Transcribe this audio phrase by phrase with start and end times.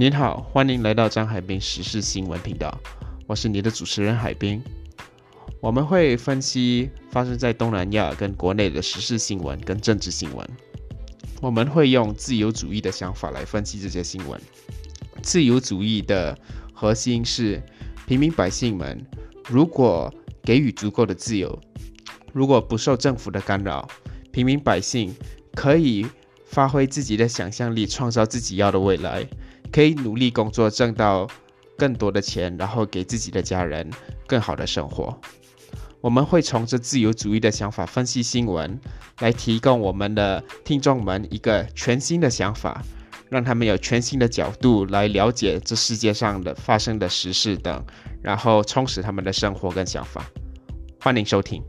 [0.00, 2.74] 您好，欢迎来到张海滨时事新闻频道，
[3.26, 4.62] 我是你的主持人海滨。
[5.60, 10.48] 我们会分析发生在东南亚跟国内的时事新闻跟政治新闻。
[11.42, 14.40] 我们会用自由主义的想法来分析这些新闻。
[15.20, 16.34] 自由主义的
[16.72, 17.62] 核心是
[18.06, 19.06] 平民百姓们，
[19.50, 20.10] 如果
[20.42, 21.60] 给予足够的自由，
[22.32, 23.86] 如果不受政府的干扰，
[24.32, 25.14] 平民百姓
[25.54, 26.06] 可以
[26.46, 29.28] 发挥自己的想象力，创造自己要的未来，
[29.72, 31.28] 可以努力工作，挣到
[31.76, 33.90] 更多的钱，然后给自己的家人
[34.26, 35.18] 更好的生活。
[36.00, 38.80] 我们会从这自由主义的想法分析新闻，
[39.20, 42.82] 来提供我们的听众们一个全新的想法，
[43.28, 47.84] 让他们有全新的角度来了解这世界上的发生的时事等，
[48.22, 50.24] 然后充实他们的生活跟想法。
[51.00, 51.62] 欢迎收听。